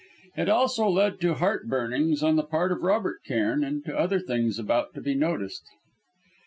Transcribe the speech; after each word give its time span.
It 0.35 0.49
also 0.49 0.87
led 0.87 1.21
to 1.21 1.35
heart 1.35 1.67
burnings 1.67 2.23
on 2.23 2.35
the 2.35 2.41
part 2.43 2.71
of 2.71 2.81
Robert 2.81 3.23
Cairn, 3.23 3.63
and 3.63 3.85
to 3.85 3.95
other 3.95 4.19
things 4.19 4.57
about 4.57 4.95
to 4.95 5.01
be 5.01 5.13
noticed. 5.13 5.69